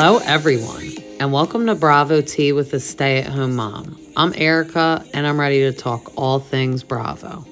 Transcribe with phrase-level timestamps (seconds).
[0.00, 3.98] Hello, everyone, and welcome to Bravo Tea with a Stay at Home Mom.
[4.16, 7.44] I'm Erica, and I'm ready to talk all things Bravo.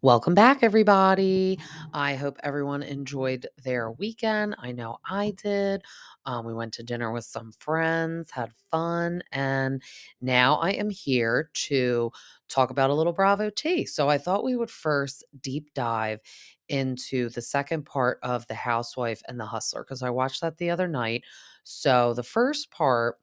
[0.00, 1.58] Welcome back, everybody.
[1.92, 4.54] I hope everyone enjoyed their weekend.
[4.60, 5.82] I know I did.
[6.24, 9.82] Um, we went to dinner with some friends, had fun, and
[10.20, 12.12] now I am here to
[12.48, 13.86] talk about a little Bravo tea.
[13.86, 16.20] So I thought we would first deep dive
[16.68, 20.70] into the second part of The Housewife and the Hustler because I watched that the
[20.70, 21.24] other night.
[21.64, 23.18] So the first part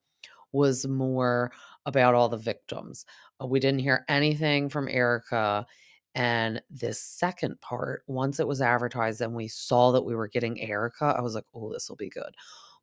[0.51, 1.51] was more
[1.85, 3.05] about all the victims.
[3.41, 5.65] Uh, we didn't hear anything from Erika.
[6.15, 10.61] and this second part, once it was advertised and we saw that we were getting
[10.61, 12.33] Erika, I was like, oh, this will be good.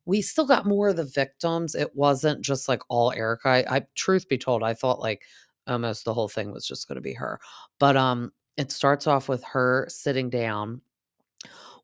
[0.05, 1.75] We still got more of the victims.
[1.75, 3.49] It wasn't just like all Erika.
[3.49, 5.23] I, I truth be told, I thought like
[5.67, 7.39] almost the whole thing was just going to be her.
[7.79, 10.81] But um, it starts off with her sitting down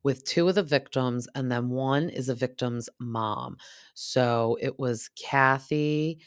[0.03, 3.57] with two of the victims, and then one is a victim's mom.
[3.93, 6.19] So it was Kathy.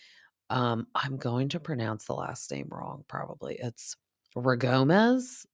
[0.50, 3.56] Um, I'm going to pronounce the last name wrong, probably.
[3.62, 3.96] It's
[4.36, 5.46] Ragomez.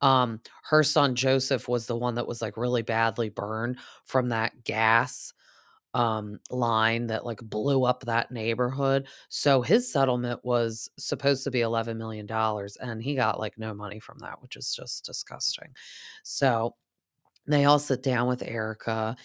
[0.00, 4.64] Um, her son Joseph was the one that was like really badly burned from that
[4.64, 5.32] gas
[5.96, 9.06] um line that like blew up that neighborhood.
[9.30, 13.72] So his settlement was supposed to be 11 million dollars and he got like no
[13.72, 15.68] money from that, which is just disgusting.
[16.22, 16.76] So
[17.46, 19.16] they all sit down with Erika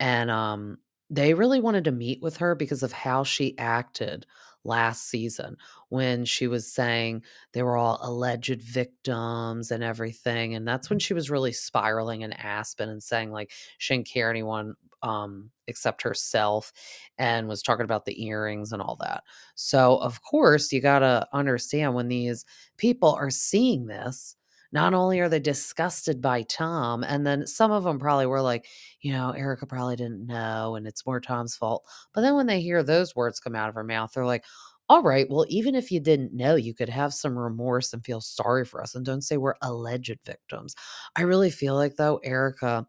[0.00, 0.78] and um
[1.10, 4.26] they really wanted to meet with her because of how she acted
[4.64, 5.56] last season
[5.88, 11.14] when she was saying they were all alleged victims and everything and that's when she
[11.14, 16.72] was really spiraling in Aspen and saying like she didn't care anyone um except herself
[17.18, 19.22] and was talking about the earrings and all that.
[19.54, 22.44] So of course you got to understand when these
[22.78, 24.34] people are seeing this
[24.72, 28.66] not only are they disgusted by Tom, and then some of them probably were like,
[29.00, 31.84] you know, Erika probably didn't know and it's more Tom's fault.
[32.14, 34.44] But then when they hear those words come out of her mouth, they're like,
[34.88, 38.20] all right, well, even if you didn't know, you could have some remorse and feel
[38.22, 40.74] sorry for us and don't say we're alleged victims.
[41.14, 42.86] I really feel like, though, Erika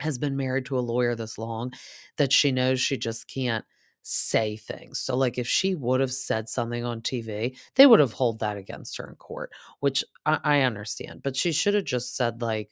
[0.00, 1.72] has been married to a lawyer this long
[2.18, 3.64] that she knows she just can't
[4.06, 5.00] say things.
[5.00, 8.58] So like if she would have said something on TV, they would have held that
[8.58, 9.50] against her in court,
[9.80, 11.22] which I, I understand.
[11.22, 12.70] But she should have just said like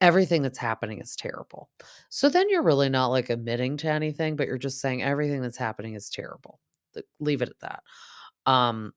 [0.00, 1.70] everything that's happening is terrible.
[2.08, 5.56] So then you're really not like admitting to anything, but you're just saying everything that's
[5.56, 6.58] happening is terrible.
[7.20, 8.50] Leave it at that.
[8.50, 8.92] Um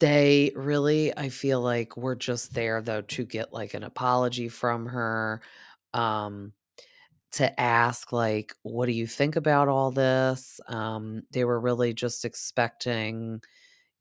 [0.00, 4.86] they really, I feel like were just there though to get like an apology from
[4.86, 5.40] her.
[5.94, 6.52] Um
[7.34, 10.60] to ask like what do you think about all this?
[10.68, 13.40] Um they were really just expecting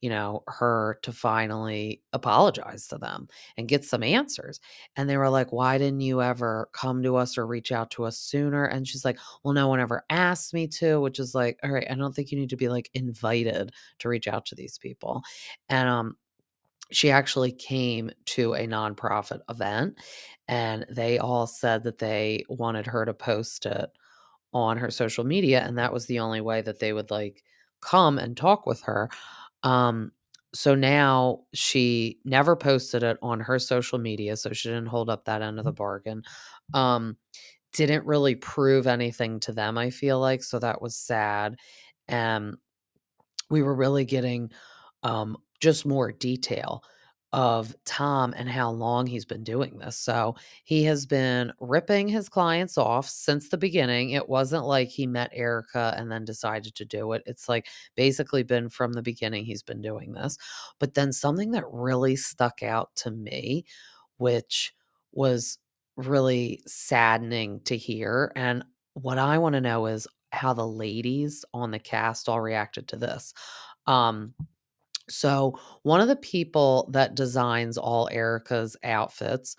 [0.01, 3.27] you know her to finally apologize to them
[3.57, 4.59] and get some answers
[4.97, 8.03] and they were like why didn't you ever come to us or reach out to
[8.05, 8.65] us sooner?
[8.65, 11.87] And she's like well no one ever asked me to which is like all right
[11.89, 15.23] i don't think you need to be like invited to reach out to these people.
[15.69, 16.17] And um
[16.91, 19.97] she actually came to a nonprofit event
[20.47, 23.89] and they all said that they wanted her to post it
[24.53, 27.43] on her social media and that was the only way that they would like
[27.81, 29.09] come and talk with her
[29.63, 30.11] um
[30.53, 35.25] so now she never posted it on her social media so she didn't hold up
[35.25, 36.21] that end of the bargain
[36.73, 37.17] um
[37.73, 41.55] didn't really prove anything to them i feel like so that was sad
[42.07, 42.55] and
[43.49, 44.51] we were really getting
[45.03, 46.83] um just more detail
[47.33, 49.97] of Tom and how long he's been doing this.
[49.97, 54.11] So he has been ripping his clients off since the beginning.
[54.11, 57.23] It wasn't like he met Erika and then decided to do it.
[57.25, 60.37] It's like basically been from the beginning he's been doing this.
[60.79, 63.65] But then something that really stuck out to me,
[64.17, 64.71] which
[65.11, 65.57] was
[65.97, 68.31] really saddening to hear.
[68.35, 72.87] And what I want to know is how the ladies on the cast all reacted
[72.89, 73.33] to this.
[73.87, 74.35] Um,
[75.13, 79.55] so one of the people that designs all Erika's outfits,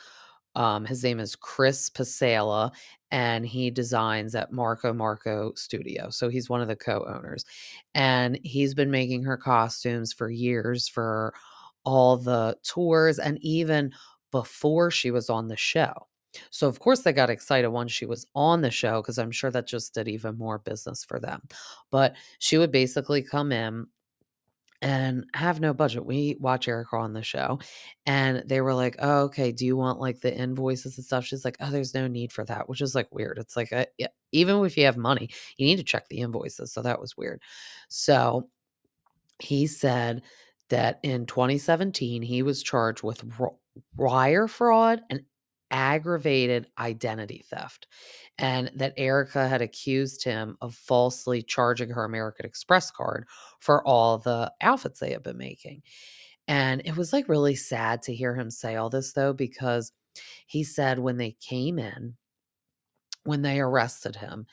[0.56, 2.72] um, his name is Chris Pasala,
[3.10, 6.10] and he designs at Marco Marco Studio.
[6.10, 7.44] So he's one of the co-owners.
[7.94, 11.34] And he's been making her costumes for years for
[11.84, 13.92] all the tours and even
[14.32, 15.92] before she was on the show.
[16.50, 19.50] So of course they got excited once she was on the show because I'm sure
[19.52, 21.42] that just did even more business for them.
[21.90, 23.86] But she would basically come in
[24.84, 26.04] and have no budget.
[26.04, 27.58] We watch Erika on the show
[28.06, 31.44] and they were like, "Oh, okay, do you want like the invoices and stuff?" She's
[31.44, 33.38] like, "Oh, there's no need for that," which is like weird.
[33.38, 36.72] It's like uh, yeah, even if you have money, you need to check the invoices.
[36.72, 37.40] So that was weird.
[37.88, 38.48] So
[39.40, 40.22] he said
[40.70, 43.24] that in 2017 he was charged with
[43.96, 45.22] wire fraud and
[45.74, 47.88] aggravated identity theft
[48.38, 53.26] and that Erika had accused him of falsely charging her American Express card
[53.58, 55.82] for all the outfits they had been making.
[56.46, 59.90] And it was like really sad to hear him say all this though, because
[60.46, 62.14] he said when they came in,
[63.24, 64.46] when they arrested him,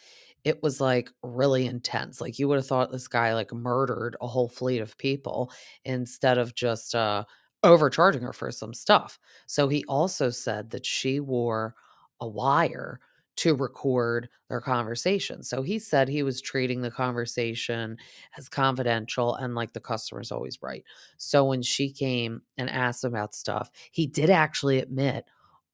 [0.44, 2.20] it was like really intense.
[2.20, 5.52] Like you would have thought this guy like murdered a whole fleet of people
[5.86, 7.26] instead of just uh
[7.64, 9.20] overcharging her for some stuff.
[9.48, 11.76] So he also said that she wore
[12.20, 13.00] a wire
[13.38, 15.42] to record their conversation.
[15.42, 17.98] So he said he was treating the conversation
[18.38, 20.84] as confidential and like the customer's always right.
[21.18, 25.26] So when she came and asked about stuff, he did actually admit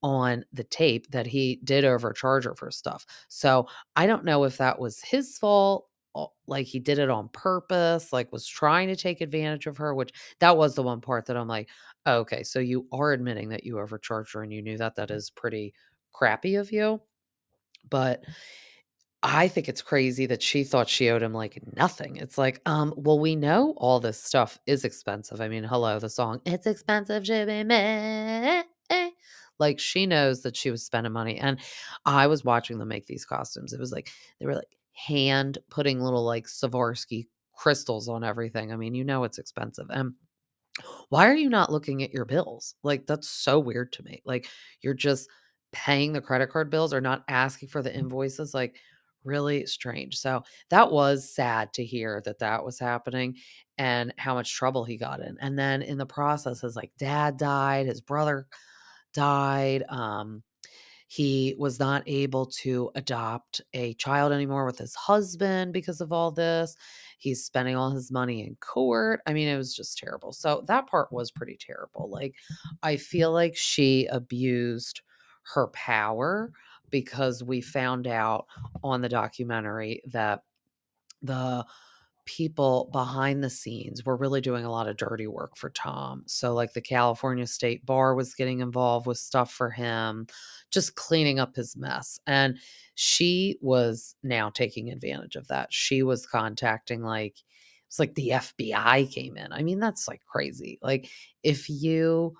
[0.03, 3.05] on the tape that he did overcharge her for stuff.
[3.27, 5.87] So I don't know if that was his fault,
[6.47, 10.11] like he did it on purpose, like was trying to take advantage of her, which
[10.39, 11.69] that was the one part that I'm like,
[12.05, 14.95] "Oh, okay, so you are admitting that you overcharged her and you knew that.
[14.95, 15.73] That is pretty
[16.13, 17.01] crappy of you.
[17.89, 18.23] But
[19.23, 22.17] I think it's crazy that she thought she owed him like nothing.
[22.17, 25.41] It's like, um, well, we know all this stuff is expensive.
[25.41, 28.63] I mean, hello, the song, It's Expensive to Be Me.
[29.59, 31.39] Like she knows that she was spending money.
[31.39, 31.59] And
[32.05, 33.73] I was watching them make these costumes.
[33.73, 38.71] It was like they were like hand putting little like Swarovski crystals on everything.
[38.73, 39.87] I mean, you know it's expensive.
[39.89, 40.13] And
[41.09, 42.75] why are you not looking at your bills?
[42.83, 44.21] Like, that's so weird to me.
[44.25, 44.47] Like,
[44.81, 45.29] you're just
[45.71, 48.53] paying the credit card bills or not asking for the invoices.
[48.53, 48.77] Like,
[49.23, 50.17] really strange.
[50.17, 53.37] So, that was sad to hear that that was happening
[53.77, 55.37] and how much trouble he got in.
[55.41, 58.47] And then in the process, his like dad died, his brother
[59.13, 59.83] died.
[59.89, 60.43] Um,
[61.07, 66.31] he was not able to adopt a child anymore with his husband because of all
[66.31, 66.75] this.
[67.17, 69.21] He's spending all his money in court.
[69.25, 70.33] I mean, it was just terrible.
[70.33, 72.09] So that part was pretty terrible.
[72.09, 72.35] Like,
[72.83, 75.01] I feel like she abused
[75.53, 76.51] her power
[76.89, 78.47] because we found out
[78.83, 80.43] on the documentary that
[81.21, 81.65] the
[82.27, 86.23] people behind the scenes were really doing a lot of dirty work for Tom.
[86.27, 90.27] So, like, the California State Bar was getting involved with stuff for him,
[90.69, 92.19] just cleaning up his mess.
[92.27, 92.59] And
[92.93, 95.73] she was now taking advantage of that.
[95.73, 97.37] She was contacting, like,
[97.87, 99.51] it's like the FBI came in.
[99.51, 100.77] I mean, that's like crazy.
[100.81, 101.09] Like,
[101.41, 102.35] if you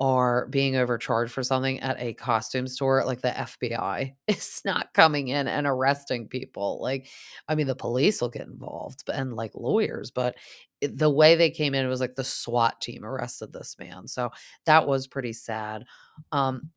[0.00, 5.28] are being overcharged for something at a costume store, like the FBI is not coming
[5.28, 6.80] in and arresting people.
[6.82, 7.08] Like,
[7.48, 10.34] I mean, the police will get involved and like lawyers, but
[10.80, 14.08] the way they came in was like the SWAT team arrested this man.
[14.08, 14.30] So
[14.66, 15.84] that was pretty sad.
[16.32, 16.70] Um,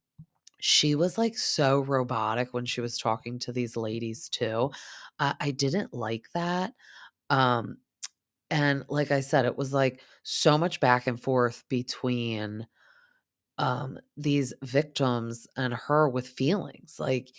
[0.60, 4.72] she was like so robotic when she was talking to these ladies too.
[5.20, 6.74] Uh, I didn't like that.
[7.30, 7.78] Um,
[8.52, 12.68] and like I said, it was like so much back and forth between
[13.58, 16.96] um, these victims and her with feelings.
[17.00, 17.30] Like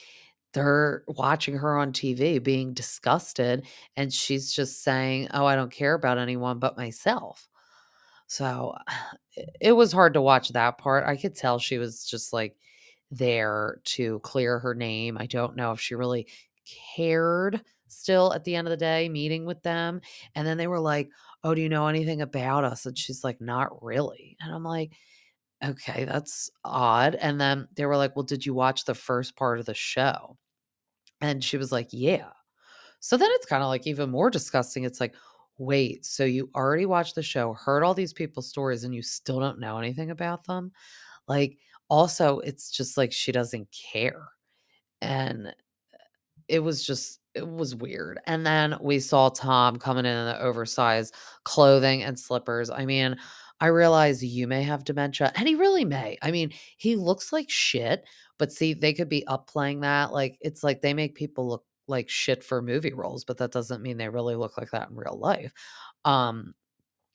[0.53, 3.67] they're watching her on TV being disgusted,
[3.97, 7.49] and she's just saying, Oh, I don't care about anyone but myself.
[8.27, 8.75] So
[9.61, 11.05] it was hard to watch that part.
[11.07, 12.57] I could tell she was just like
[13.11, 15.17] there to clear her name.
[15.19, 16.27] I don't know if she really
[16.97, 20.01] cared still at the end of the day meeting with them.
[20.35, 21.11] And then they were like,
[21.45, 22.87] Oh, do you know anything about us?
[22.87, 24.37] And she's like, Not really.
[24.41, 24.93] And I'm like,
[25.65, 27.15] Okay, that's odd.
[27.15, 30.37] And then they were like, Well, did you watch the first part of the show?
[31.21, 32.31] And she was like, Yeah.
[33.01, 34.85] So then it's kind of like even more disgusting.
[34.85, 35.15] It's like,
[35.59, 39.41] wait, so you already watched the show, heard all these people's stories, and you still
[39.41, 40.73] don't know anything about them?
[41.29, 41.59] Like,
[41.91, 44.29] also, it's just like she doesn't care.
[45.03, 45.55] And
[46.49, 48.19] it was just it was weird.
[48.27, 52.71] And then we saw Tom coming in in the oversized clothing and slippers.
[52.71, 53.17] I mean,
[53.61, 56.19] I realize you may have dementia, and he really may.
[56.23, 58.05] I mean, he looks like shit,
[58.39, 60.13] but see, they could be upplaying that.
[60.13, 63.83] Like, it's like they make people look like shit for movie roles, but that doesn't
[63.83, 65.53] mean they really look like that in real life.
[66.05, 66.55] Um,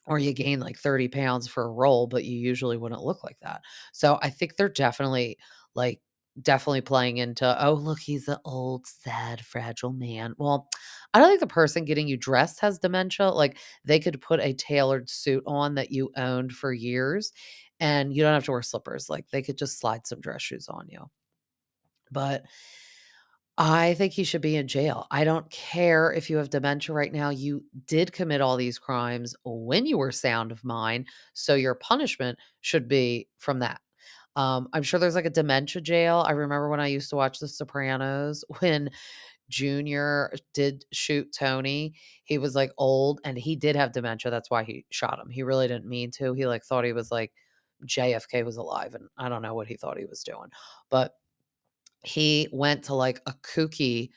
[0.07, 3.37] or you gain like 30 pounds for a role, but you usually wouldn't look like
[3.41, 3.61] that.
[3.93, 5.37] So I think they're definitely
[5.75, 6.01] like
[6.41, 10.33] definitely playing into, oh, look, he's an old, sad, fragile man.
[10.37, 10.69] Well,
[11.13, 13.29] I don't think the person getting you dressed has dementia.
[13.29, 17.31] Like they could put a tailored suit on that you owned for years
[17.79, 19.09] and you don't have to wear slippers.
[19.09, 21.09] Like they could just slide some dress shoes on you.
[22.11, 22.43] But
[23.57, 25.07] I think he should be in jail.
[25.11, 27.29] I don't care if you have dementia right now.
[27.29, 31.07] You did commit all these crimes when you were sound of mind.
[31.33, 33.81] So your punishment should be from that.
[34.35, 36.23] Um, I'm sure there's like a dementia jail.
[36.25, 38.89] I remember when I used to watch The Sopranos when
[39.49, 41.95] Junior did shoot Tony.
[42.23, 44.31] He was like old and he did have dementia.
[44.31, 45.29] That's why he shot him.
[45.29, 46.33] He really didn't mean to.
[46.33, 47.33] He like thought he was like
[47.85, 50.49] JFK was alive and I don't know what he thought he was doing.
[50.89, 51.15] But
[52.03, 54.09] he went to, like, a kooky,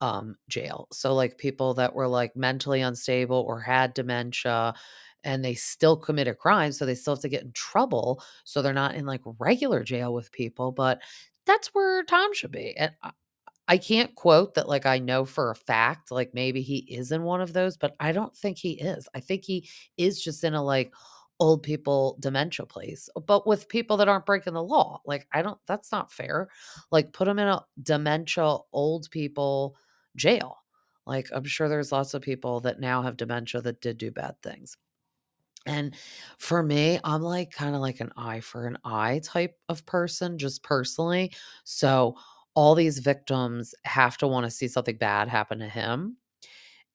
[0.00, 0.88] um, jail.
[0.92, 4.74] So, like, people that were, like, mentally unstable or had dementia,
[5.24, 6.72] and they still commit a crime.
[6.72, 10.12] so they still have to get in trouble, so they're not in, like, regular jail
[10.14, 11.00] with people, but
[11.46, 12.92] that's where Tom should be, and
[13.68, 17.22] I can't quote that, like, I know for a fact, like, maybe he is in
[17.22, 19.08] one of those, but I don't think he is.
[19.14, 20.92] I think he is just in a, like,
[21.38, 25.00] old people dementia place, but with people that aren't breaking the law.
[25.06, 26.48] Like, I don't that's not fair.
[26.90, 29.76] Like, put him in a dementia old people
[30.16, 30.58] jail.
[31.06, 34.34] Like, I'm sure there's lots of people that now have dementia that did do bad
[34.42, 34.76] things.
[35.66, 35.94] And
[36.38, 40.62] for me, I'm, like, kinda like an eye for an eye type of person, just
[40.62, 41.32] personally.
[41.64, 42.16] So,
[42.54, 46.16] all these victims have to wanna see something bad happen to him,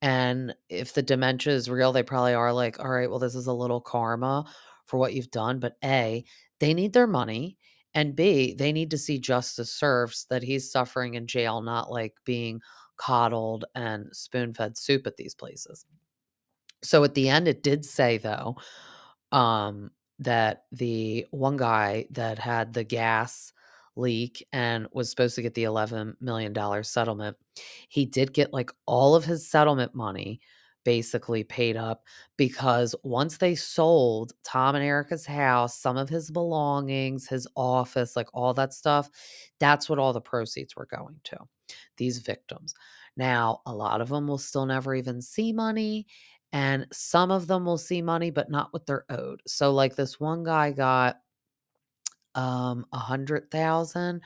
[0.01, 3.53] and if the dementia is real, they probably are like, "Alright, well, this is a
[3.53, 4.45] little karma
[4.85, 6.25] for what you've done," but A,
[6.59, 7.57] they need their money,
[7.95, 12.15] and B, they need to see justice served that he's suffering in jail, not, like,
[12.25, 12.61] being
[12.97, 15.85] coddled and spoon-fed soup at these places.
[16.85, 18.57] So, at the end, it did say, though,
[19.31, 23.51] um, that the one guy that had the gas
[23.95, 27.37] leak and was supposed to get the $11,000,000 settlement,
[27.89, 30.39] he did get, like, all of his settlement money
[30.85, 32.03] basically paid up
[32.37, 38.29] because once they sold Tom and Erika's house, some of his belongings, his office, like,
[38.33, 39.09] all that stuff,
[39.59, 41.37] that's what all the proceeds were going to,
[41.97, 42.73] these victims.
[43.17, 46.07] Now, a lot of them will still never even see money,
[46.55, 49.41] and some of them will see money, but not what they're owed.
[49.45, 51.17] So, like, this one guy got
[52.33, 54.21] um, a 100,000,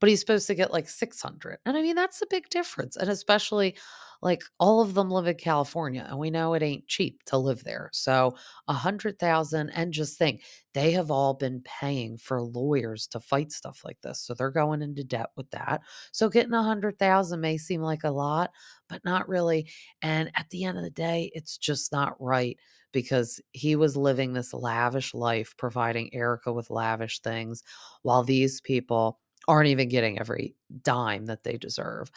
[0.00, 3.08] but he's supposed to get, like, 600, and I mean, that's a big difference, and
[3.10, 3.76] especially,
[4.22, 7.64] like, all of them live in California, and we know it ain't cheap to live
[7.64, 7.90] there.
[7.92, 8.34] So,
[8.68, 10.42] a 100,000 and just think,
[10.74, 14.82] they have all been paying for lawyers to fight stuff like this, so they're going
[14.82, 15.82] into debt with that.
[16.12, 18.50] So, getting a 100,000 may seem like a lot,
[18.88, 19.70] but not really,
[20.02, 22.56] and at the end of the day, it's just not right
[22.92, 27.62] because he was living this lavish life, providing Erika with lavish things,
[28.02, 32.10] while these people aren't even getting every dime that they deserve.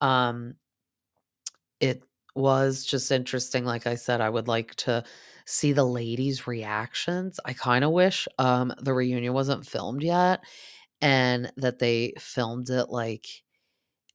[0.00, 0.54] Um
[1.80, 2.02] it
[2.34, 5.04] was just interesting, like I said, I would like to
[5.46, 7.38] see the ladies' reactions.
[7.44, 10.42] I kinda wish, um, the reunion wasn't filmed yet
[11.02, 13.41] and that they filmed it, like,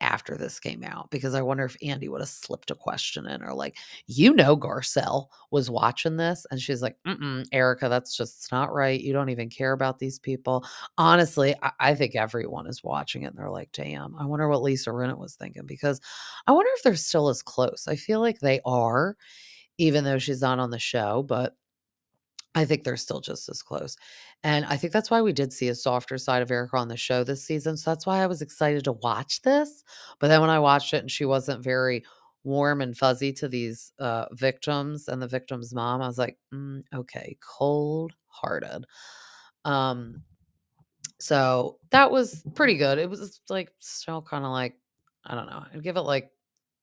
[0.01, 3.53] after this came out because I wonder if Andy woulda slipped a question in or
[3.53, 3.77] like,
[4.07, 8.99] "You know Garcelle was watching this?" And she's like, "Mm-mm, Erika, that's just not right.
[8.99, 10.65] You don't even care about these people."
[10.97, 14.61] Honestly, I I think everyone is watching it and they're like, "Damn, I wonder what
[14.61, 15.99] Lisa Rinna was thinking," because
[16.47, 17.87] I wonder if they're still as close.
[17.87, 19.15] I feel like they are,
[19.77, 21.55] even though she's not on the show, but
[22.57, 23.95] I think they're still just as close,
[24.43, 26.97] and I think that's why we did see a softer side of Erika on the
[26.97, 29.83] show this season, so that's why I was excited to watch this,
[30.19, 32.03] but then when I watched it and she wasn't very
[32.43, 36.83] warm and fuzzy to these, uh, victims and the victim's mom, I was like, "Mm,
[36.95, 38.85] okay, cold-hearted."
[39.65, 40.23] Um,
[41.19, 42.99] so that was pretty good.
[42.99, 44.75] It was, like, still kinda like,
[45.25, 46.31] I don't know, I'd give it, like,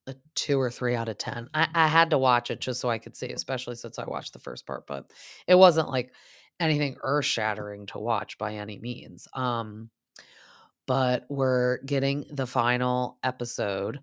[0.07, 1.49] a 2 or 3 out of 10.
[1.55, 4.33] I I had to watch it just so I could see, especially since I watched
[4.35, 5.11] the first part, but
[5.49, 6.13] it wasn't, like,
[6.61, 9.27] anything earth-shattering to watch by any means.
[9.35, 9.91] Um,
[10.87, 14.01] but we're getting the final episode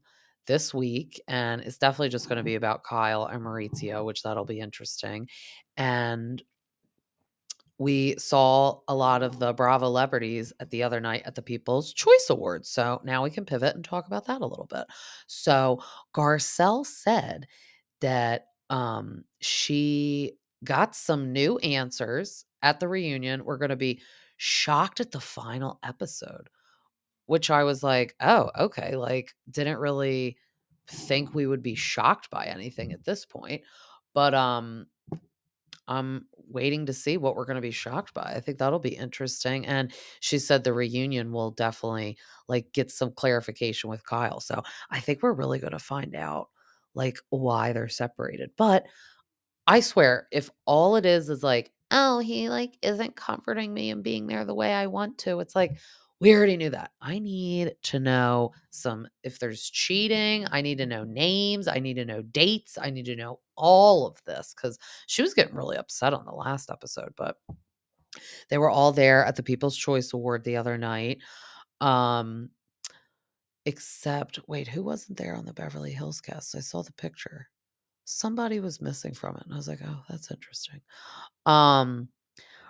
[0.47, 4.59] this week, and it's definitely just gonna be about Kyle and Maurizio, which that'll be
[4.59, 5.27] interesting,
[5.77, 6.41] and
[7.81, 11.93] we saw a lot of the Bravo celebrities at the other night at the People's
[11.93, 14.85] Choice Awards, so now we can pivot and talk about that a little bit.
[15.27, 15.81] So,
[16.15, 17.47] Garcelle said
[18.01, 20.33] that, um, she
[20.63, 24.01] got some new answers at the reunion, we're gonna be
[24.37, 26.49] shocked at the final episode,
[27.25, 30.37] which I was like, "Oh, okay," like, didn't really
[30.87, 33.63] think we would be shocked by anything at this point,
[34.13, 34.87] but, um,
[35.91, 38.33] I'm waiting to see what we're gonna be shocked by.
[38.35, 42.17] I think that'll be interesting, and she said the reunion will definitely,
[42.47, 46.49] like, get some clarification with Kyle, so I think we're really gonna find out,
[46.95, 48.85] like, why they're separated, but
[49.67, 54.03] I swear, if all it is is like, "Oh, he, like, isn't comforting me and
[54.03, 55.77] being there the way I want to," it's like,
[56.21, 56.91] we already knew that.
[57.01, 61.95] I need to know some if there's cheating, I need to know names, I need
[61.95, 65.77] to know dates, I need to know all of this because she was getting really
[65.77, 67.37] upset on the last episode, but
[68.49, 71.19] they were all there at the People's Choice Award the other night,
[71.81, 72.51] um
[73.65, 76.55] except wait, who wasn't there on the Beverly Hills cast?
[76.55, 77.47] I saw the picture.
[78.05, 80.81] Somebody was missing from it, and I was like, "Oh, that's interesting."
[81.45, 82.09] Um,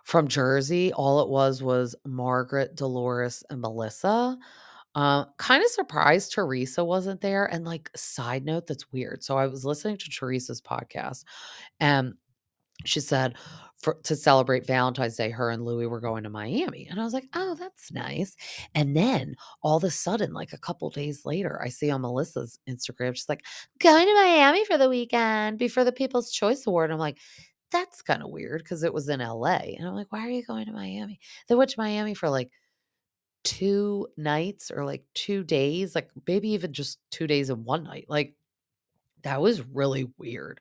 [0.04, 4.38] from Jersey, all it was was Margaret, Dolores, and Melissa.
[4.96, 9.66] Uh, kinda surprised Teresa wasn't there, and, like, side note that's weird, so I was
[9.66, 11.24] listening to Teresa's podcast,
[11.80, 12.16] and
[12.86, 13.36] she said
[13.80, 17.14] for to celebrate Valentine's Day, her and Louis were going to Miami, and I was
[17.14, 18.36] like, "Oh, that's nice,"
[18.76, 22.60] and then, all of a sudden, like, a couple days later, I see on Melissa's
[22.70, 23.44] Instagram, she's like,
[23.80, 27.18] "Going to Miami for the weekend before the People's Choice Award." I'm like,
[27.72, 30.66] "That's kinda weird because it was in LA, and I'm like, "Why are you going
[30.68, 32.52] to Miami?" They went to Miami for, like
[33.44, 38.06] 2 nights or, like, 2 days, like, maybe even just 2 days and 1 night,
[38.10, 38.36] like,
[39.24, 40.60] that was really weird.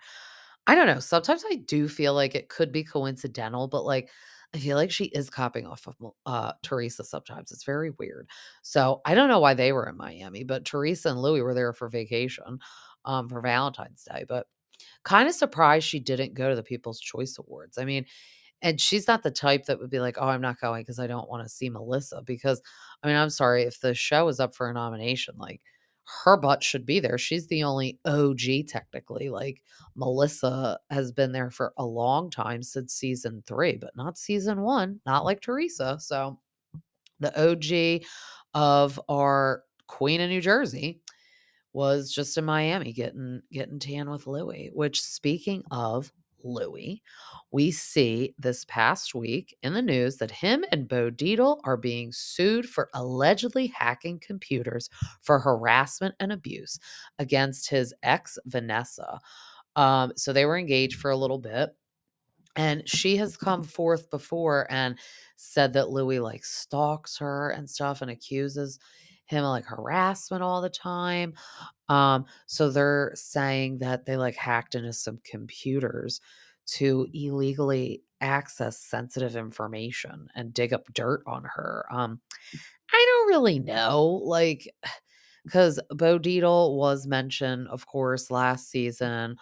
[0.67, 4.11] I don't know, sometimes I do feel like it could be coincidental, but, like,
[4.55, 8.29] I feel like she is copying off of uh, Teresa sometimes, it's very weird.
[8.63, 11.73] So, I don't know why they were in Miami, but Teresa and Louis were there
[11.75, 12.59] for vacation,
[13.05, 14.47] um, for Valentine's Day, but
[15.09, 18.07] kinda surprised she didn't go to the People's Choice Awards, I mean
[18.63, 21.07] and she's not the type that would be like, "Oh, I'm not going because I
[21.09, 22.63] don't wanna see Melissa," because,
[23.03, 25.63] I mean, I'm sorry, if the show is up for a nomination, like,
[26.25, 29.63] her butt should be there, she's the only OG technically, like,
[29.97, 35.01] Melissa has been there for a long time since season 3, but not season 1,
[35.07, 36.39] not like Teresa, so
[37.21, 38.05] the OG
[38.55, 41.01] of our queen of New Jersey
[41.73, 46.13] was just in Miami getting getting tan with Louis, which speaking of
[46.43, 47.03] Louis,
[47.53, 52.13] we see this past week in the news that him and Bo Dietl are being
[52.13, 54.89] sued for allegedly hacking computers
[55.21, 56.79] for harassment and abuse
[57.19, 59.21] against his ex, Vanessa.
[59.77, 61.71] Um, so they were engaged for a little bit,
[62.57, 64.99] and she has come forth before and
[65.37, 68.79] said that Louis, like, stalks her and stuff and accuses
[69.31, 71.35] him like, harassment all the time.
[71.89, 76.21] Um, so they're saying that they, like, hacked into some computers
[76.67, 81.87] to illegally access sensitive information and dig up dirt on her.
[81.91, 82.21] Um,
[82.93, 84.69] I don't really know, like,
[85.45, 89.37] because Bo Dietl was mentioned, of course, last season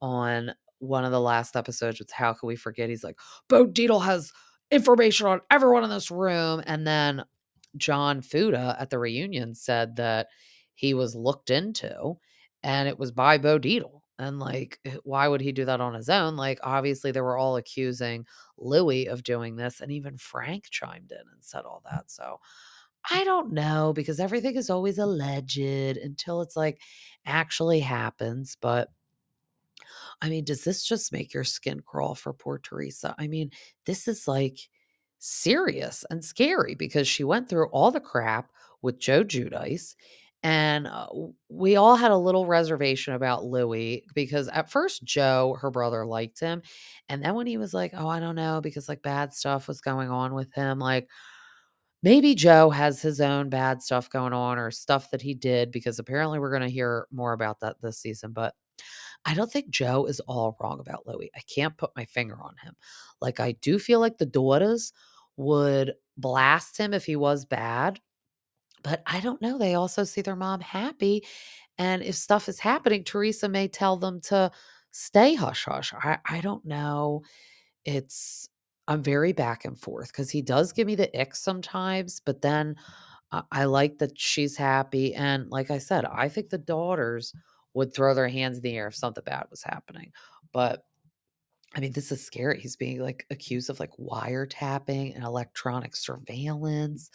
[0.00, 4.02] on one of the last episodes with How Can We Forget, he's like, "Bo Dietl
[4.04, 4.32] has
[4.70, 7.24] information on everyone in this room," and then
[7.76, 10.28] John Fuda at the reunion said that
[10.74, 12.16] he was looked into,
[12.62, 15.94] and it was by Bo Dietl, and, like, eh, why would he do that on
[15.94, 16.36] his own?
[16.36, 18.26] Like, obviously, they were all accusing
[18.58, 22.38] Louis of doing this, and even Frank chimed in and said all that, so
[23.10, 26.80] I don't know because everything is always alleged until it's, like,
[27.26, 28.90] actually happens, but
[30.22, 33.14] I mean, does this just make your skin crawl for poor Teresa?
[33.18, 33.50] I mean,
[33.86, 34.58] this is, like,
[35.20, 38.50] serious and scary because she went through all the crap
[38.82, 39.94] with Joe Giudice,
[40.42, 41.08] and, uh,
[41.50, 46.40] we all had a little reservation about Louis because at first Joe, her brother, liked
[46.40, 46.62] him,
[47.10, 49.80] and then when he was like, "Oh, I don't know," because, like, bad stuff was
[49.82, 51.08] going on with him, like,
[52.02, 55.98] maybe Joe has his own bad stuff going on or stuff that he did because
[55.98, 58.54] apparently we're gonna hear more about that this season, but
[59.26, 61.30] I don't think Joe is all wrong about Louis.
[61.36, 62.74] I can't put my finger on him.
[63.20, 64.92] Like, I do feel like the daughters
[65.36, 68.00] would blast him if he was bad,
[68.82, 71.24] but I don't know, they also see their mom happy,
[71.78, 74.50] and if stuff is happening, Teresa may tell them to
[74.92, 75.92] stay hush hush.
[75.94, 77.22] I I don't know.
[77.84, 78.48] It's
[78.88, 82.76] I'm very back and forth because he does give me the ick sometimes, but then
[83.32, 87.34] I I like that she's happy, and like I said, I think the daughters
[87.74, 90.12] would throw their hands in the air if something bad was happening,
[90.52, 90.84] but
[91.74, 92.60] I mean, this is scary.
[92.60, 97.10] He's being, like, accused of, like, wiretapping and electronic surveillance.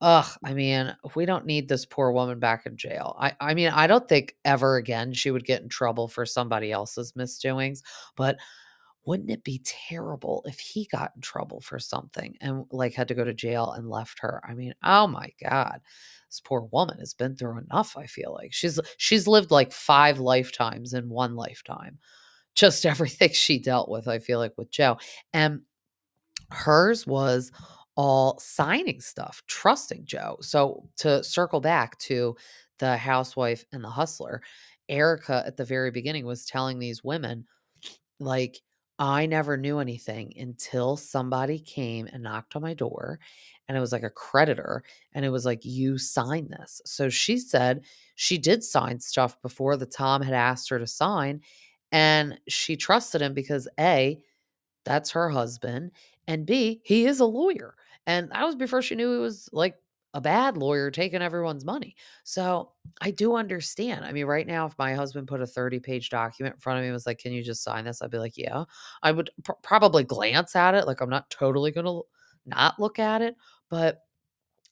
[0.00, 3.16] Ugh, I mean, we don't need this poor woman back in jail.
[3.18, 6.70] I I mean, I don't think ever again she would get in trouble for somebody
[6.72, 7.82] else's misdoings,
[8.16, 8.36] but
[9.06, 13.14] wouldn't it be terrible if he got in trouble for something and, like, had to
[13.14, 14.42] go to jail and left her?
[14.48, 15.80] I mean, oh my god.
[16.30, 18.52] This poor woman has been through enough, I feel like.
[18.54, 21.98] She's she's lived, like, 5 lifetimes in 1 lifetime.
[22.56, 24.98] Just everything she dealt with, I feel like, with Joe,
[25.32, 25.60] and
[26.52, 27.52] hers was
[27.96, 30.38] all signing stuff, trusting Joe.
[30.42, 32.36] So, to circle back to
[32.78, 34.42] the housewife and the hustler,
[34.88, 37.46] Erika at the very beginning was telling these women,
[38.20, 38.60] like,
[38.98, 43.20] "I never knew anything until somebody came and knocked on my door,
[43.68, 44.82] and it was like a creditor,
[45.14, 47.84] and it was like you sign this.'" So, she said
[48.16, 51.42] she did sign stuff before the Tom had asked her to sign,
[51.92, 54.20] and she trusted him because A,
[54.84, 55.92] that's her husband,
[56.28, 57.74] and B, he is a lawyer,
[58.06, 59.76] and that was before she knew he was, like,
[60.14, 61.96] a bad lawyer taking everyone's money.
[62.24, 62.72] So,
[63.02, 64.04] I do understand.
[64.04, 66.88] I mean, right now, if my husband put a thirty-page document in front of me
[66.88, 68.64] and was like, "Can you just sign this?" I'd be like, "Yeah."
[69.02, 72.00] I would p probably glance at it, like, I'm not totally gonna
[72.46, 73.36] not look at it,
[73.70, 74.00] but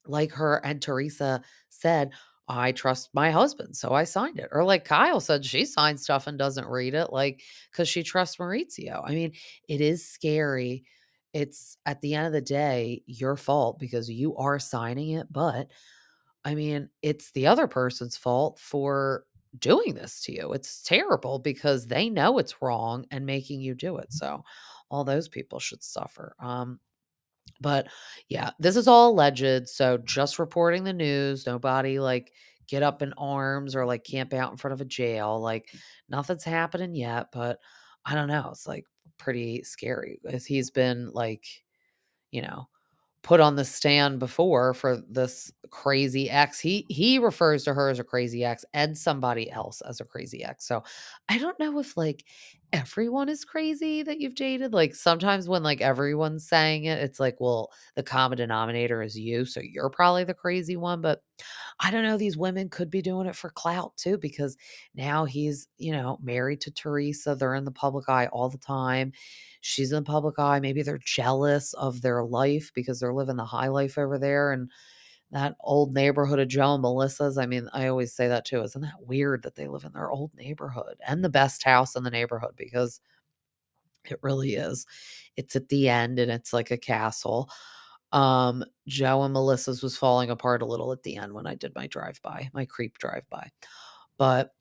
[0.07, 2.13] like her and Teresa said,
[2.49, 6.27] "I trust my husband, so I signed it." Or like Kyle said she signed stuff
[6.27, 9.03] and doesn't read it, like because she trusts Maurizio.
[9.05, 9.33] I mean,
[9.69, 10.85] it is scary.
[11.33, 15.71] It's at the end of the day, your fault because you are signing it, but,
[16.45, 19.27] I mean, it's the other person's fault for
[19.59, 20.53] doing this to you.
[20.53, 24.45] It's terrible because they know it's wrong and making you do it, so
[24.91, 26.35] all those people should suffer.
[26.41, 26.81] Um,
[27.61, 27.87] but
[28.29, 31.47] yeah, this is all alleged, so just reporting the news.
[31.47, 32.33] Nobody, like,
[32.67, 35.69] get up in arms or, like, camp out in front of a jail, like,
[36.09, 37.59] nothing's happening yet, but
[38.05, 38.87] I don't know, it's, like,
[39.19, 41.47] pretty scary as he's been, like,
[42.31, 42.69] you know,
[43.23, 46.61] put on the stand before for this crazy ex.
[46.61, 50.45] He he refers to her as a crazy ex and somebody else as a crazy
[50.45, 50.67] ex.
[50.67, 50.83] So,
[51.29, 52.25] I don't know if, like,
[52.75, 54.73] everyone is crazy that you've dated.
[54.73, 59.45] Like, sometimes when, like, everyone's saying it, it's like, well, the common denominator is you,
[59.45, 61.23] so you're probably the crazy one, but
[61.81, 64.57] I don't know, these women could be doing it for clout too because
[64.95, 67.35] now he's, you know, married to Teresa.
[67.35, 69.13] They're in the public eye all the time.
[69.61, 70.61] She's in the public eye.
[70.61, 74.69] Maybe they're jealous of their life because they're living the high life over there in
[75.35, 77.39] that old neighborhood of Joe and Melissa's.
[77.39, 78.63] I mean, I always say that too.
[78.63, 82.05] Isn't that weird that they live in their old neighborhood and the best house in
[82.05, 83.01] the neighborhood because
[84.11, 84.87] it really is.
[85.37, 87.51] It's at the end and it's like a castle.
[88.13, 91.75] Um, Joe and Melissa's was falling apart a little at the end when I did
[91.75, 93.51] my drive-by, my creep drive-by.
[94.19, 94.53] But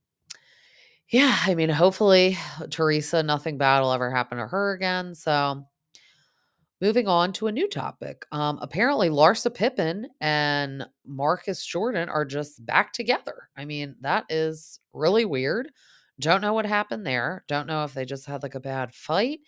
[1.09, 2.38] yeah, I mean, hopefully,
[2.69, 5.65] Teresa, nothing bad will ever happen to her again, so
[6.84, 8.26] moving on to a new topic.
[8.34, 13.48] Um, apparently, Larsa Pippen and Marcus Jordan are just back together.
[13.56, 15.72] I mean, that is really weird.
[16.19, 17.46] Don't know what happened there.
[17.48, 19.39] Don't know if they just had, like, a bad fight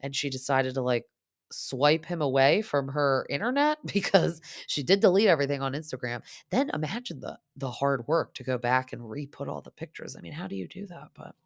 [0.00, 1.04] and she decided to, like,
[1.52, 6.22] swipe him away from her internet because she did delete everything on Instagram.
[6.50, 10.16] Then imagine the the hard work to go back and re-put all the pictures.
[10.16, 11.10] I mean, how do you do that?
[11.14, 11.36] But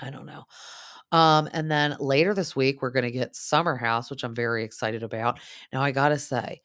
[0.00, 0.44] I don't know.
[1.12, 5.02] Um, and then later this week, we're gonna get Summer House, which I'm very excited
[5.02, 5.40] about.
[5.72, 6.62] Now, I gotta say,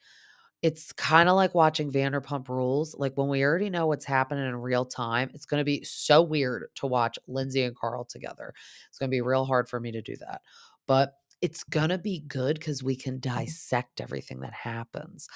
[0.62, 2.96] it's kinda like watching Vanderpump Rules.
[2.98, 6.70] Like, when we already know what's happening in real time, it's gonna be so weird
[6.76, 8.54] to watch Lindsay and Carl together.
[8.90, 10.42] It's gonna be real hard for me to do that.
[10.88, 15.28] But it's gonna be good because we can dissect everything that happens.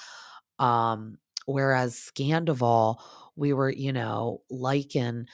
[0.58, 2.96] Um, whereas Scandoval,
[3.36, 5.26] we were, you know, liking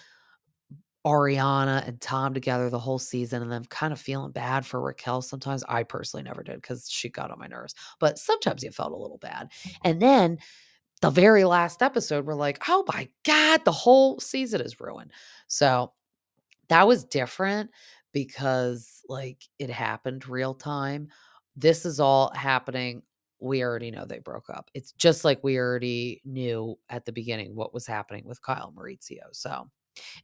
[1.06, 5.20] Ariana and Tom together the whole season and then kind of feeling bad for Raquel
[5.22, 5.64] sometimes.
[5.68, 8.96] I personally never did because she got on my nerves, but sometimes you felt a
[8.96, 9.50] little bad.
[9.50, 9.80] Mm-hmm.
[9.84, 10.38] And then
[11.00, 15.10] the very last episode, we're like, "Oh my god, the whole season is ruined."
[15.48, 15.92] So,
[16.68, 17.70] that was different
[18.12, 21.08] because, like, it happened real time.
[21.56, 23.02] This is all happening
[23.40, 24.70] we already know they broke up.
[24.72, 29.24] It's just like we already knew at the beginning what was happening with Kyle Maurizio.
[29.32, 29.68] So,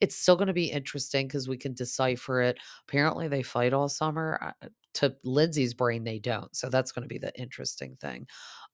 [0.01, 2.59] it's still gonna be interesting because we can decipher it.
[2.89, 4.39] Apparently, they fight all summer.
[4.63, 6.55] Uh, to Lindsay's brain, they don't.
[6.57, 8.27] So, that's gonna be the interesting thing.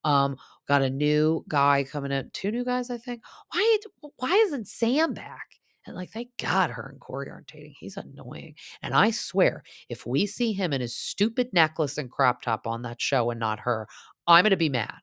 [0.05, 0.37] Um,
[0.69, 3.23] got a new guy coming in 2 new guys, I think.
[3.53, 3.79] Why
[4.19, 5.47] why isn't Sam back?
[5.87, 7.75] And, like, thank God her and Corey aren't dating.
[7.79, 8.55] He's annoying.
[8.83, 12.83] And I swear, if we see him in his stupid necklace and crop top on
[12.83, 13.87] that show and not her,
[14.27, 15.01] I'm gonna be mad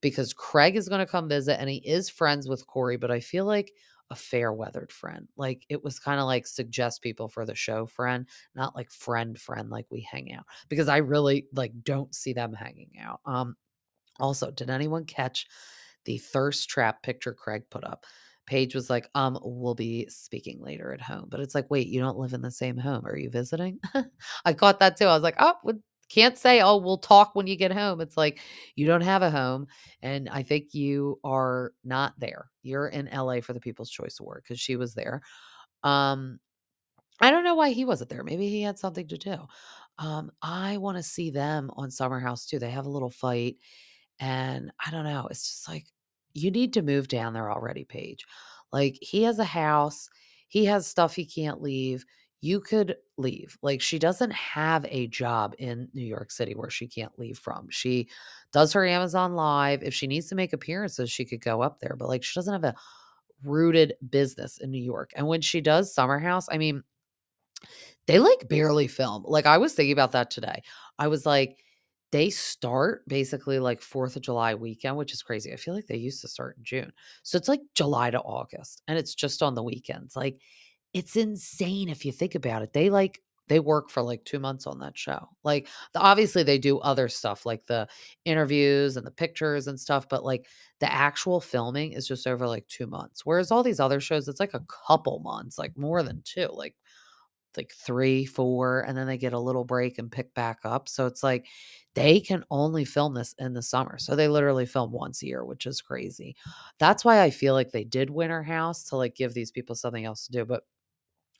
[0.00, 2.96] because Craig is gonna come visit and he is friends with Corey.
[2.96, 3.72] but I feel like
[4.10, 5.28] a fair-weathered friend.
[5.36, 9.70] Like, it was kinda like suggest people for the show friend, not like friend friend,
[9.70, 13.20] like we hang out, because I really, like, don't see them hanging out.
[13.26, 13.56] Um,
[14.18, 15.46] also, did anyone catch
[16.04, 18.04] the thirst trap picture Craig put up?
[18.46, 22.00] Paige was like, "Um, we'll be speaking later at home." But it's like, "Wait, you
[22.00, 23.06] don't live in the same home.
[23.06, 23.80] Are you visiting?"
[24.44, 25.04] I caught that too.
[25.06, 28.16] I was like, "Oh, w can't say, oh, we'll talk when you get home.' It's
[28.16, 28.40] like,
[28.76, 29.66] you don't have a home,
[30.02, 32.50] and I think you are not there.
[32.62, 35.22] You're in LA for the People's Choice Award because she was there.
[35.84, 36.40] Um,
[37.20, 38.24] I don't know why he wasn't there.
[38.24, 39.36] Maybe he had something to do.
[39.98, 42.58] Um, I wanna see them on Summer House too.
[42.58, 43.56] They have a little fight,
[44.20, 45.28] and I don't know.
[45.30, 45.86] It's just like,
[46.34, 48.26] you need to move down there already, Paige.
[48.72, 50.08] Like, he has a house.
[50.48, 52.04] He has stuff he can't leave.
[52.42, 53.58] You could leave.
[53.62, 57.68] Like, she doesn't have a job in New York City where she can't leave from.
[57.70, 58.08] She
[58.52, 59.82] does her Amazon Live.
[59.82, 62.52] If she needs to make appearances, she could go up there, but, like, she doesn't
[62.54, 62.74] have a
[63.42, 65.10] rooted business in New York.
[65.16, 66.82] And when she does Summer House, I mean
[68.06, 69.24] they, like, barely film.
[69.26, 70.62] Like, I was thinking about that today.
[70.98, 71.58] I was like,
[72.10, 75.52] they start basically, like, 4th of July weekend, which is crazy.
[75.52, 76.92] I feel like they used to start in June.
[77.22, 80.16] So, it's like July to August, and it's just on the weekends.
[80.16, 80.40] Like,
[80.92, 82.72] it's insane if you think about it.
[82.72, 85.28] They, like they work for like two months on that show.
[85.42, 87.88] Like, the, obviously, they do other stuff like the
[88.24, 90.46] interviews and the pictures and stuff, but like
[90.78, 93.26] the actual filming is just over like two months.
[93.26, 96.76] Whereas all these other shows, it's like a couple months, like more than two, like
[97.56, 100.88] like three, four, and then they get a little break and pick back up.
[100.88, 101.46] So it's like
[101.94, 103.98] they can only film this in the summer.
[103.98, 106.36] So they literally film once a year, which is crazy.
[106.78, 110.04] That's why I feel like they did Winter House to like give these people something
[110.04, 110.44] else to do.
[110.44, 110.62] But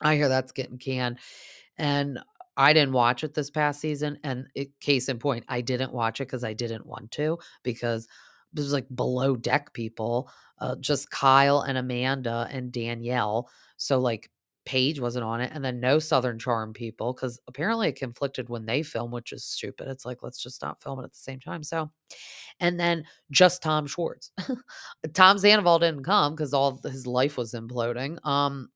[0.01, 1.19] I hear that's getting canned.
[1.79, 2.19] And
[2.57, 4.19] I didn't watch it this past season.
[4.23, 8.07] And it, case in point, I didn't watch it because I didn't want to, because
[8.55, 13.49] it was like below deck people, uh, just Kyle and Amanda and Danielle.
[13.77, 14.31] So like
[14.67, 18.67] Paige wasn't on it, and then no Southern Charm people because apparently it conflicted when
[18.67, 19.89] they film, which is stupid.
[19.89, 21.63] It's like let's just not film it at the same time.
[21.63, 21.91] So,
[22.61, 24.33] and then just Tom Schwartz.
[25.15, 28.25] Tom Sandoval didn't come because all his life was imploding.
[28.27, 28.69] Um,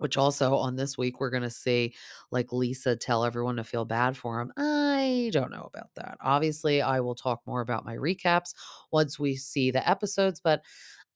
[0.00, 1.94] which also on this week we're going to see
[2.30, 4.50] like Lisa tell everyone to feel bad for him.
[4.56, 6.16] I don't know about that.
[6.22, 8.54] Obviously, I will talk more about my recaps
[8.90, 10.62] once we see the episodes, but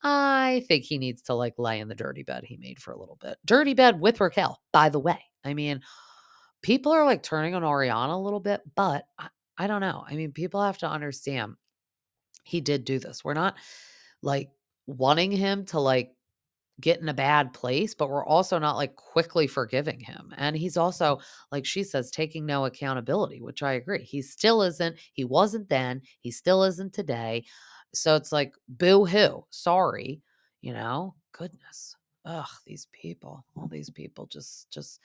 [0.03, 2.99] I think he needs to like lay in the dirty bed he made for a
[2.99, 3.39] little bit.
[3.47, 5.19] Dirty bed with Raquel, by the way.
[5.45, 5.81] I mean,
[6.63, 10.05] people are like turning on Ariana a little bit, but I, I don't know.
[10.07, 11.55] I mean, people have to understand
[12.43, 13.25] he did do this.
[13.25, 13.57] We're not
[14.21, 14.51] like
[14.87, 16.14] wanting him to like
[16.81, 20.35] get in a bad place, but we're also not like quickly forgiving him.
[20.37, 21.21] And he's also,
[21.53, 24.03] like she says, taking no accountability, which I agree.
[24.03, 24.97] He still isn't.
[25.13, 26.03] He wasn't then.
[26.21, 27.45] He still isn't today.
[27.95, 29.45] So it's like, boo hoo.
[29.51, 30.21] Sorry.
[30.63, 31.95] You know, goodness.
[32.25, 35.01] Ugh, these people, all these people just, just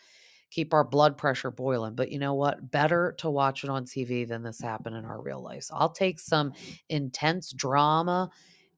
[0.51, 1.93] keep our blood pressure boiling.
[1.93, 2.71] But you know what?
[2.71, 5.69] Better to watch it on TV than this happen in our real lives.
[5.71, 6.53] I'll take some
[6.88, 8.32] intense drama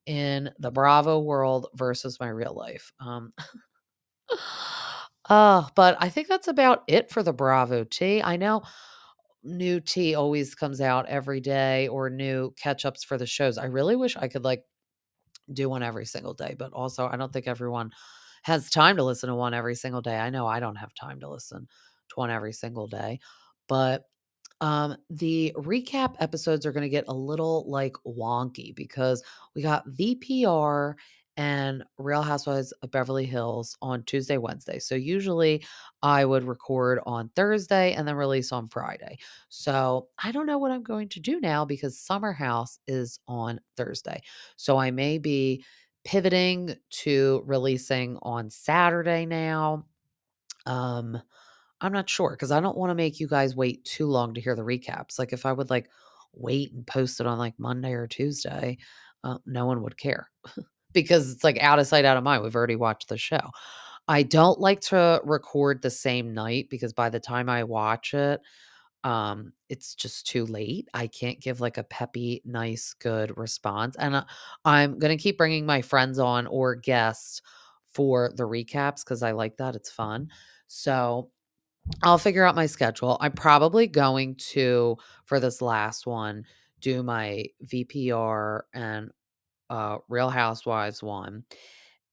[0.06, 2.92] in the Bravo world versus my real life.
[3.00, 3.34] Um,
[5.30, 8.22] uh, but I think that's about it for the Bravo tea.
[8.22, 8.64] I know
[9.44, 13.58] new tea always comes out every day or new catch ups for the shows.
[13.58, 14.64] I really wish I could like
[15.54, 17.92] do one every single day, but also I don't think everyone
[18.44, 20.18] has time to listen to one every single day.
[20.18, 21.68] I know I don't have time to listen
[22.10, 23.20] to one every single day,
[23.68, 24.04] but
[24.62, 29.24] um, the recap episodes are going to get a little like wonky because
[29.56, 30.94] we got VPR
[31.38, 34.78] and Real Housewives of Beverly Hills on Tuesday, Wednesday.
[34.80, 35.66] So usually
[36.04, 39.18] I would record on Thursday and then release on Friday.
[39.50, 43.60] So I don't know what I'm going to do now because Summer House is on
[43.78, 44.22] Thursday.
[44.58, 45.64] So I may be
[46.04, 49.86] pivoting to releasing on Saturday now.
[50.66, 51.20] Um,
[51.82, 54.42] I'm not sure because I don't want to make you guys wait too long to
[54.42, 55.18] hear the recaps.
[55.18, 55.90] Like if I would like
[56.34, 58.78] wait and post it on like Monday or Tuesday,
[59.24, 60.30] uh, no one would care
[60.94, 62.44] because it's like out of sight, out of mind.
[62.44, 63.50] We've already watched the show.
[64.08, 68.42] I don't like to record the same night because by the time I watch it,
[69.04, 70.88] um, it's just too late.
[70.94, 73.96] I can't give like a peppy, nice, good response.
[73.98, 74.24] And uh,
[74.64, 77.42] I'm going to keep bringing my friends on or guests
[77.94, 79.76] for the recaps because I like that.
[79.76, 80.30] It's fun.
[80.68, 81.30] So
[82.04, 83.18] I'll figure out my schedule.
[83.20, 86.46] I'm probably going to, for this last one,
[86.80, 89.12] do my VPR and
[89.70, 91.44] uh, Real Housewives one.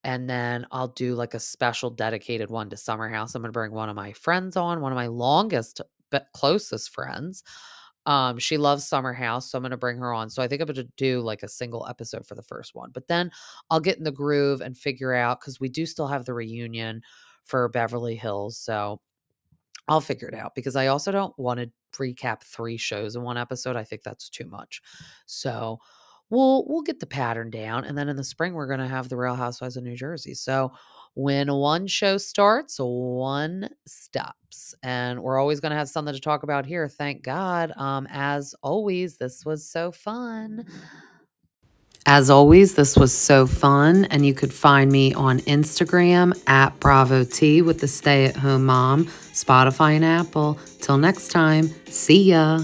[0.05, 3.35] And then I'll do like a special dedicated one to Summer House.
[3.35, 6.95] I'm going to bring one of my friends on, one of my longest but closest
[6.95, 7.43] friends.
[8.07, 10.31] Um, she loves Summer House, so I'm going to bring her on.
[10.31, 12.91] So I think I'm going to do like a single episode for the first one,
[12.95, 13.31] but then
[13.71, 17.03] I'll get in the groove and figure out because we do still have the reunion
[17.45, 18.57] for Beverly Hills.
[18.57, 19.01] So
[19.89, 23.37] I'll figure it out because I also don't want to recap three shows in one
[23.37, 23.77] episode.
[23.77, 24.83] I think that's too much.
[25.27, 25.79] So
[26.31, 29.09] we'll we'll get the pattern down, and then in the spring we're going to have
[29.09, 30.35] the Real Housewives of New Jersey.
[30.35, 30.73] So
[31.15, 36.43] when one show starts, one stops, and we're always going to have something to talk
[36.43, 36.89] about here.
[36.89, 37.73] Thank God.
[37.77, 40.67] Um, as always, this was so fun.
[42.11, 47.23] As always, this was so fun, and you could find me on Instagram at Bravo
[47.23, 50.59] Tea with the Stay at Home Mom, Spotify, and Apple.
[50.81, 52.61] Till next time, see ya.